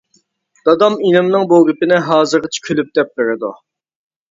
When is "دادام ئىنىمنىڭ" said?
0.69-1.45